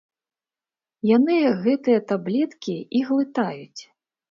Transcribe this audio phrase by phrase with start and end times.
[1.09, 1.35] Яны
[1.67, 3.81] гэтыя таблеткі і глытаюць.